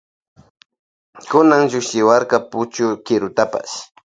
[1.29, 3.75] Kunan llukchiwarka puchu kirutapash.